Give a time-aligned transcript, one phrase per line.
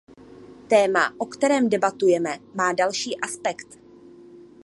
[0.67, 3.79] Téma, o kterém debatujeme, má další aspekt.